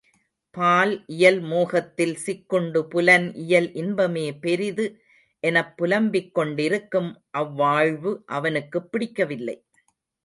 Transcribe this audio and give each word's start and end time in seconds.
பால் 0.57 0.93
இயல் 1.07 1.39
மோகத்தில் 1.41 2.15
சிக்குண்டு 2.25 2.81
புலன் 2.87 3.33
இயல் 3.35 3.73
இன்பமே 3.73 4.33
பெரிது 4.37 4.85
எனப் 5.43 5.77
புலம்பிக் 5.77 6.33
கொண்டிருக்கும் 6.33 7.11
அவ்வாழ்வு 7.37 8.13
அவனுக்குப் 8.31 8.91
பிடிக்கவில்லை. 8.91 9.57